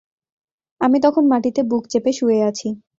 [0.81, 2.67] আমি তখন মাটিতে বুক চেপে শুয়ে আছি।